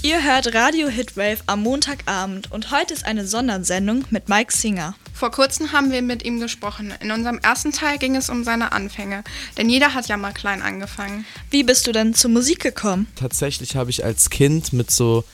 [0.00, 4.94] Ihr hört Radio Hitwave am Montagabend und heute ist eine Sondersendung mit Mike Singer.
[5.12, 6.94] Vor kurzem haben wir mit ihm gesprochen.
[7.00, 9.24] In unserem ersten Teil ging es um seine Anfänge,
[9.56, 11.26] denn jeder hat ja mal klein angefangen.
[11.50, 13.08] Wie bist du denn zur Musik gekommen?
[13.16, 15.24] Tatsächlich habe ich als Kind mit so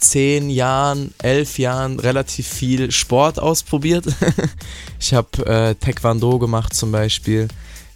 [0.00, 4.04] zehn Jahren, elf Jahren relativ viel Sport ausprobiert.
[5.00, 7.48] ich habe äh, Taekwondo gemacht zum Beispiel.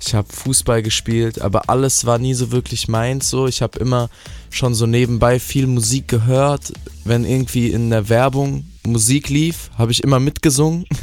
[0.07, 3.30] Ich habe Fußball gespielt, aber alles war nie so wirklich meins.
[3.30, 4.11] So, ich habe immer
[4.50, 6.73] schon so nebenbei viel Musik gehört.
[7.05, 10.84] Wenn irgendwie in der Werbung Musik lief, habe ich immer mitgesungen.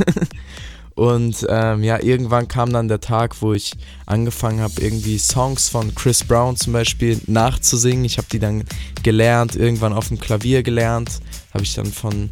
[0.93, 3.71] Und ähm, ja, irgendwann kam dann der Tag, wo ich
[4.05, 8.05] angefangen habe, irgendwie Songs von Chris Brown zum Beispiel nachzusingen.
[8.05, 8.65] Ich habe die dann
[9.01, 11.21] gelernt, irgendwann auf dem Klavier gelernt.
[11.53, 12.29] Habe ich dann von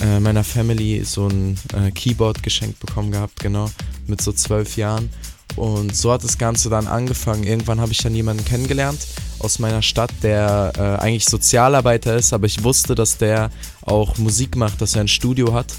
[0.00, 3.70] äh, meiner Family so ein äh, Keyboard geschenkt bekommen gehabt, genau,
[4.06, 5.10] mit so zwölf Jahren.
[5.56, 7.44] Und so hat das Ganze dann angefangen.
[7.44, 9.06] Irgendwann habe ich dann jemanden kennengelernt
[9.40, 13.50] aus meiner Stadt, der äh, eigentlich Sozialarbeiter ist, aber ich wusste, dass der
[13.82, 15.72] auch Musik macht, dass er ein Studio hat.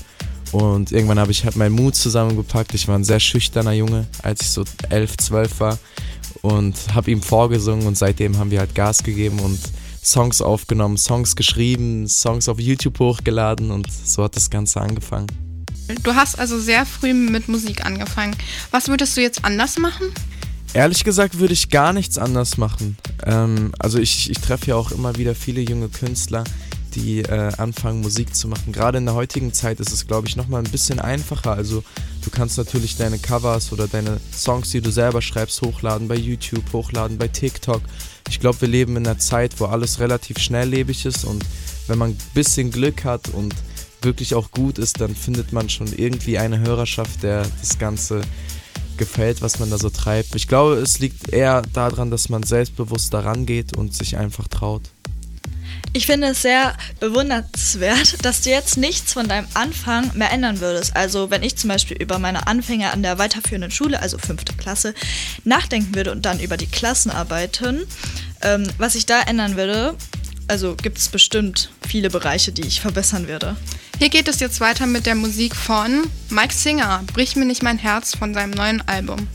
[0.51, 2.73] Und irgendwann habe ich halt meinen Mut zusammengepackt.
[2.73, 5.77] Ich war ein sehr schüchterner Junge, als ich so elf, zwölf war.
[6.41, 9.59] Und habe ihm vorgesungen und seitdem haben wir halt Gas gegeben und
[10.03, 15.27] Songs aufgenommen, Songs geschrieben, Songs auf YouTube hochgeladen und so hat das Ganze angefangen.
[16.03, 18.35] Du hast also sehr früh mit Musik angefangen.
[18.71, 20.07] Was würdest du jetzt anders machen?
[20.73, 22.97] Ehrlich gesagt würde ich gar nichts anders machen.
[23.25, 26.45] Ähm, also ich, ich treffe ja auch immer wieder viele junge Künstler,
[26.95, 28.71] die äh, anfangen Musik zu machen.
[28.71, 31.51] Gerade in der heutigen Zeit ist es, glaube ich, nochmal ein bisschen einfacher.
[31.51, 31.83] Also
[32.23, 36.63] du kannst natürlich deine Covers oder deine Songs, die du selber schreibst, hochladen bei YouTube,
[36.71, 37.81] hochladen bei TikTok.
[38.29, 41.43] Ich glaube, wir leben in einer Zeit, wo alles relativ schnelllebig ist und
[41.87, 43.53] wenn man ein bisschen Glück hat und
[44.01, 48.21] wirklich auch gut ist, dann findet man schon irgendwie eine Hörerschaft, der das Ganze
[48.97, 50.35] gefällt, was man da so treibt.
[50.35, 54.83] Ich glaube, es liegt eher daran, dass man selbstbewusst daran geht und sich einfach traut.
[55.93, 60.95] Ich finde es sehr bewundernswert, dass du jetzt nichts von deinem Anfang mehr ändern würdest.
[60.95, 64.93] Also wenn ich zum Beispiel über meine Anfänge an der weiterführenden Schule, also fünfte Klasse,
[65.43, 67.85] nachdenken würde und dann über die Klassenarbeiten,
[68.41, 69.95] ähm, was ich da ändern würde,
[70.47, 73.57] also gibt es bestimmt viele Bereiche, die ich verbessern würde.
[74.01, 77.77] Hier geht es jetzt weiter mit der Musik von Mike Singer, Brich mir nicht mein
[77.77, 79.27] Herz von seinem neuen Album.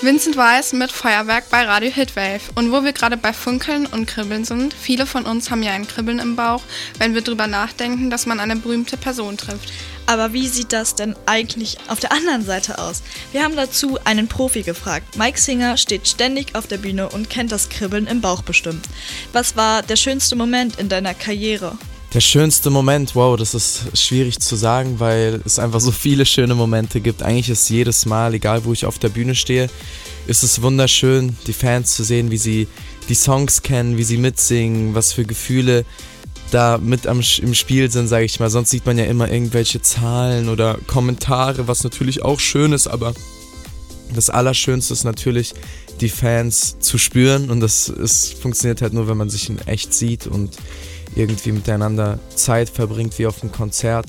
[0.00, 2.40] Vincent Weiss mit Feuerwerk bei Radio Hitwave.
[2.56, 5.86] Und wo wir gerade bei Funkeln und Kribbeln sind, viele von uns haben ja ein
[5.86, 6.62] Kribbeln im Bauch,
[6.98, 9.72] wenn wir drüber nachdenken, dass man eine berühmte Person trifft.
[10.06, 13.04] Aber wie sieht das denn eigentlich auf der anderen Seite aus?
[13.30, 15.16] Wir haben dazu einen Profi gefragt.
[15.16, 18.88] Mike Singer steht ständig auf der Bühne und kennt das Kribbeln im Bauch bestimmt.
[19.32, 21.78] Was war der schönste Moment in deiner Karriere?
[22.14, 26.54] Der schönste Moment, wow, das ist schwierig zu sagen, weil es einfach so viele schöne
[26.54, 27.22] Momente gibt.
[27.22, 29.70] Eigentlich ist jedes Mal, egal wo ich auf der Bühne stehe,
[30.26, 32.68] ist es wunderschön, die Fans zu sehen, wie sie
[33.08, 35.86] die Songs kennen, wie sie mitsingen, was für Gefühle
[36.50, 38.50] da mit am, im Spiel sind, sage ich mal.
[38.50, 43.14] Sonst sieht man ja immer irgendwelche Zahlen oder Kommentare, was natürlich auch schön ist, aber
[44.14, 45.54] das Allerschönste ist natürlich,
[46.02, 49.94] die Fans zu spüren und das ist, funktioniert halt nur, wenn man sich in echt
[49.94, 50.50] sieht und
[51.14, 54.06] irgendwie miteinander Zeit verbringt wie auf einem Konzert.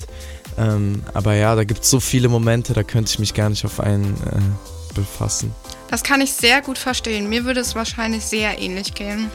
[0.56, 3.64] Ähm, aber ja, da gibt es so viele Momente, da könnte ich mich gar nicht
[3.64, 5.52] auf einen äh, befassen.
[5.90, 7.28] Das kann ich sehr gut verstehen.
[7.28, 9.30] Mir würde es wahrscheinlich sehr ähnlich gehen.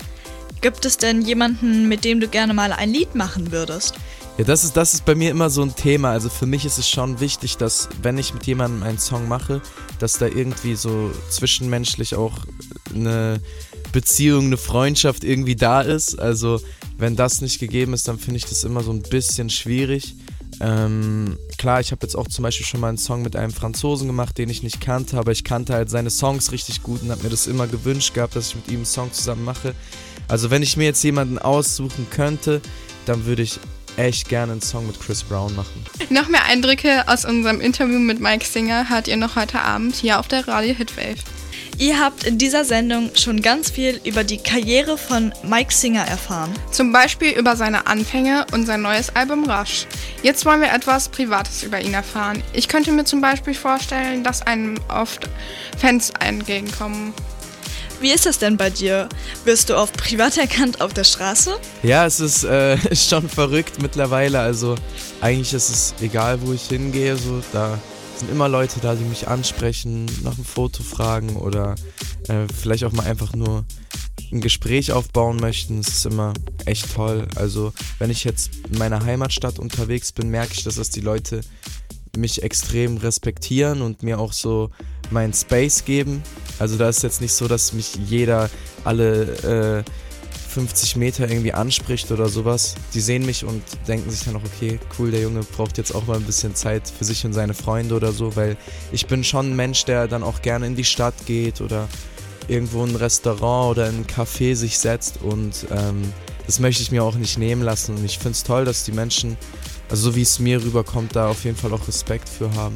[0.61, 3.95] Gibt es denn jemanden, mit dem du gerne mal ein Lied machen würdest?
[4.37, 6.11] Ja, das ist, das ist bei mir immer so ein Thema.
[6.11, 9.61] Also für mich ist es schon wichtig, dass wenn ich mit jemandem einen Song mache,
[9.99, 12.39] dass da irgendwie so zwischenmenschlich auch
[12.93, 13.41] eine
[13.91, 16.19] Beziehung, eine Freundschaft irgendwie da ist.
[16.19, 16.61] Also
[16.97, 20.15] wenn das nicht gegeben ist, dann finde ich das immer so ein bisschen schwierig.
[20.61, 24.07] Ähm, klar, ich habe jetzt auch zum Beispiel schon mal einen Song mit einem Franzosen
[24.07, 27.23] gemacht, den ich nicht kannte, aber ich kannte halt seine Songs richtig gut und habe
[27.23, 29.73] mir das immer gewünscht gehabt, dass ich mit ihm einen Song zusammen mache.
[30.27, 32.61] Also wenn ich mir jetzt jemanden aussuchen könnte,
[33.05, 33.59] dann würde ich
[33.95, 35.85] echt gerne einen Song mit Chris Brown machen.
[36.09, 40.19] Noch mehr Eindrücke aus unserem Interview mit Mike Singer hört ihr noch heute Abend hier
[40.19, 41.17] auf der Radio Hitwave.
[41.79, 46.53] Ihr habt in dieser Sendung schon ganz viel über die Karriere von Mike Singer erfahren.
[46.71, 49.87] Zum Beispiel über seine Anfänge und sein neues Album Rush.
[50.21, 52.43] Jetzt wollen wir etwas Privates über ihn erfahren.
[52.51, 55.29] Ich könnte mir zum Beispiel vorstellen, dass einem oft
[55.77, 57.13] Fans entgegenkommen.
[58.01, 59.07] Wie ist das denn bei dir?
[59.45, 61.57] Wirst du oft privat erkannt auf der Straße?
[61.81, 64.41] Ja, es ist, äh, schon verrückt mittlerweile.
[64.41, 64.75] Also
[65.21, 67.79] eigentlich ist es egal, wo ich hingehe, so da
[68.19, 71.75] sind immer Leute da, die mich ansprechen, nach einem Foto fragen oder
[72.27, 73.63] äh, vielleicht auch mal einfach nur
[74.31, 75.79] ein Gespräch aufbauen möchten.
[75.79, 76.33] Es ist immer
[76.65, 77.27] echt toll.
[77.35, 81.41] Also wenn ich jetzt in meiner Heimatstadt unterwegs bin, merke ich, dass das die Leute
[82.17, 84.69] mich extrem respektieren und mir auch so
[85.11, 86.21] meinen Space geben.
[86.59, 88.49] Also da ist jetzt nicht so, dass mich jeder
[88.83, 89.91] alle äh,
[90.49, 94.79] 50 Meter irgendwie anspricht oder sowas, die sehen mich und denken sich dann auch, okay,
[94.97, 97.95] cool, der Junge braucht jetzt auch mal ein bisschen Zeit für sich und seine Freunde
[97.95, 98.57] oder so, weil
[98.91, 101.87] ich bin schon ein Mensch, der dann auch gerne in die Stadt geht oder
[102.47, 106.01] irgendwo in ein Restaurant oder in ein Café sich setzt und ähm,
[106.47, 108.91] das möchte ich mir auch nicht nehmen lassen und ich finde es toll, dass die
[108.91, 109.37] Menschen,
[109.87, 112.75] also so wie es mir rüberkommt, da auf jeden Fall auch Respekt für haben.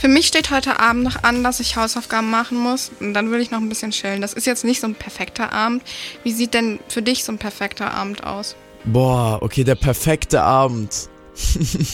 [0.00, 2.90] Für mich steht heute Abend noch an, dass ich Hausaufgaben machen muss.
[3.00, 4.22] Und dann will ich noch ein bisschen chillen.
[4.22, 5.82] Das ist jetzt nicht so ein perfekter Abend.
[6.24, 8.56] Wie sieht denn für dich so ein perfekter Abend aus?
[8.86, 11.10] Boah, okay, der perfekte Abend.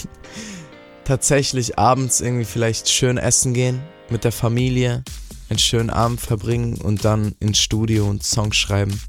[1.05, 5.03] Tatsächlich abends irgendwie vielleicht schön essen gehen mit der Familie,
[5.49, 9.01] einen schönen Abend verbringen und dann ins Studio und Songs schreiben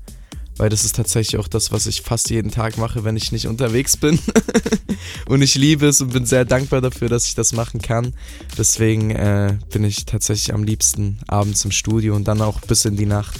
[0.57, 3.47] weil das ist tatsächlich auch das, was ich fast jeden Tag mache, wenn ich nicht
[3.47, 4.19] unterwegs bin.
[5.27, 8.13] und ich liebe es und bin sehr dankbar dafür, dass ich das machen kann.
[8.57, 12.95] Deswegen äh, bin ich tatsächlich am liebsten abends im Studio und dann auch bis in
[12.95, 13.37] die Nacht.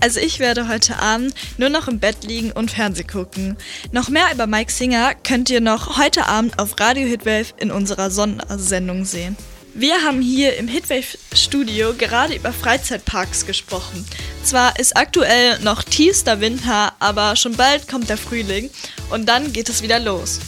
[0.00, 3.56] Also ich werde heute Abend nur noch im Bett liegen und Fernseh gucken.
[3.92, 8.10] Noch mehr über Mike Singer könnt ihr noch heute Abend auf Radio Hitwave in unserer
[8.10, 9.36] Sondersendung sehen.
[9.76, 14.04] Wir haben hier im Hitwave Studio gerade über Freizeitparks gesprochen.
[14.44, 18.68] Zwar ist aktuell noch tiefster Winter, aber schon bald kommt der Frühling
[19.08, 20.38] und dann geht es wieder los.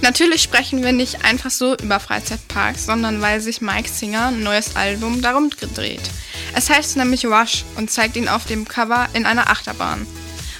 [0.00, 4.76] Natürlich sprechen wir nicht einfach so über Freizeitparks, sondern weil sich Mike Singer ein neues
[4.76, 6.02] Album darum dreht.
[6.54, 10.06] Es heißt nämlich Rush und zeigt ihn auf dem Cover in einer Achterbahn.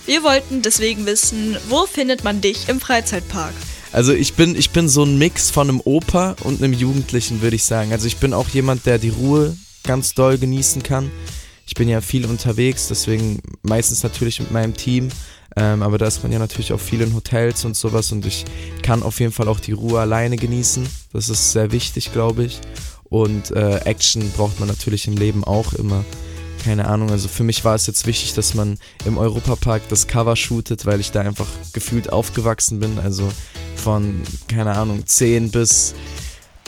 [0.05, 3.55] Wir wollten deswegen wissen, wo findet man dich im Freizeitpark?
[3.93, 7.56] Also ich bin, ich bin so ein Mix von einem Opa und einem Jugendlichen, würde
[7.56, 7.93] ich sagen.
[7.93, 11.12] Also ich bin auch jemand, der die Ruhe ganz doll genießen kann.
[11.72, 15.08] Ich bin ja viel unterwegs, deswegen meistens natürlich mit meinem Team.
[15.56, 18.44] Ähm, aber da ist man ja natürlich auch viel in Hotels und sowas und ich
[18.82, 20.86] kann auf jeden Fall auch die Ruhe alleine genießen.
[21.14, 22.60] Das ist sehr wichtig, glaube ich.
[23.04, 26.04] Und äh, Action braucht man natürlich im Leben auch immer.
[26.62, 28.76] Keine Ahnung, also für mich war es jetzt wichtig, dass man
[29.06, 32.98] im Europapark das Cover shootet, weil ich da einfach gefühlt aufgewachsen bin.
[32.98, 33.32] Also
[33.76, 35.94] von, keine Ahnung, 10 bis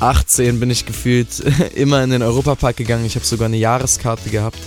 [0.00, 1.40] 18 bin ich gefühlt
[1.74, 3.04] immer in den Europapark gegangen.
[3.04, 4.58] Ich habe sogar eine Jahreskarte gehabt.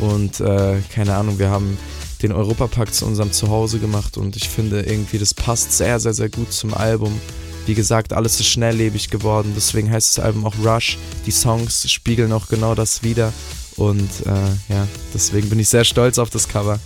[0.00, 1.78] Und äh, keine Ahnung, wir haben
[2.22, 6.28] den Europapark zu unserem Zuhause gemacht und ich finde irgendwie, das passt sehr, sehr, sehr
[6.28, 7.18] gut zum Album.
[7.66, 10.98] Wie gesagt, alles ist schnelllebig geworden, deswegen heißt das Album auch Rush.
[11.26, 13.32] Die Songs spiegeln auch genau das wieder
[13.76, 16.78] und äh, ja, deswegen bin ich sehr stolz auf das Cover.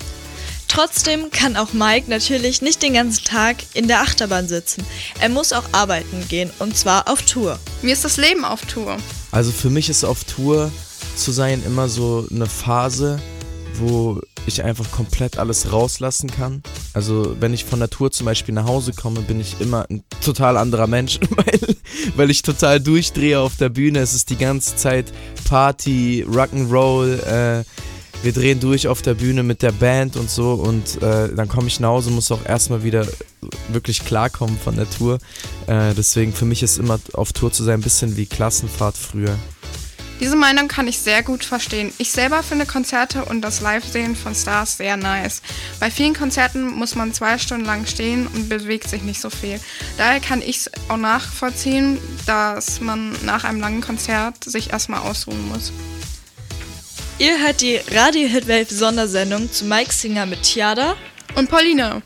[0.68, 4.84] Trotzdem kann auch Mike natürlich nicht den ganzen Tag in der Achterbahn sitzen.
[5.20, 7.60] Er muss auch arbeiten gehen und zwar auf Tour.
[7.82, 8.96] Wie ist das Leben auf Tour?
[9.30, 10.72] Also für mich ist auf Tour
[11.16, 13.20] zu sein immer so eine Phase,
[13.78, 16.62] wo ich einfach komplett alles rauslassen kann.
[16.92, 20.56] Also wenn ich von Tour zum Beispiel nach Hause komme, bin ich immer ein total
[20.56, 21.76] anderer Mensch, weil,
[22.16, 24.00] weil ich total durchdrehe auf der Bühne.
[24.00, 25.12] Es ist die ganze Zeit
[25.48, 27.64] Party, Rock'n'Roll, äh,
[28.22, 31.66] wir drehen durch auf der Bühne mit der Band und so und äh, dann komme
[31.66, 33.06] ich nach Hause, muss auch erstmal wieder
[33.68, 35.18] wirklich klarkommen von der Tour.
[35.66, 39.36] Äh, deswegen für mich ist immer auf Tour zu sein ein bisschen wie Klassenfahrt früher.
[40.20, 41.92] Diese Meinung kann ich sehr gut verstehen.
[41.98, 45.42] Ich selber finde Konzerte und das Live-Sehen von Stars sehr nice.
[45.80, 49.60] Bei vielen Konzerten muss man zwei Stunden lang stehen und bewegt sich nicht so viel.
[49.98, 55.48] Daher kann ich es auch nachvollziehen, dass man nach einem langen Konzert sich erstmal ausruhen
[55.48, 55.72] muss.
[57.18, 60.96] Ihr hört die Radio Hitwave Sondersendung zu Mike Singer mit Tiada
[61.34, 62.02] und Paulina.